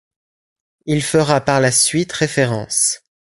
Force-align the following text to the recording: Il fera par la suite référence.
Il 0.87 1.03
fera 1.03 1.41
par 1.41 1.61
la 1.61 1.71
suite 1.71 2.11
référence. 2.11 3.03